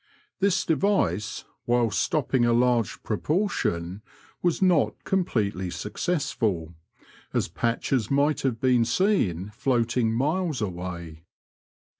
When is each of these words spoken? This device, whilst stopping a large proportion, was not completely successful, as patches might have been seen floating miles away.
This 0.39 0.65
device, 0.65 1.45
whilst 1.67 1.99
stopping 2.01 2.43
a 2.43 2.53
large 2.53 3.03
proportion, 3.03 4.01
was 4.41 4.59
not 4.59 4.95
completely 5.03 5.69
successful, 5.69 6.73
as 7.35 7.47
patches 7.47 8.09
might 8.09 8.41
have 8.41 8.59
been 8.59 8.83
seen 8.83 9.51
floating 9.53 10.11
miles 10.11 10.59
away. 10.59 11.21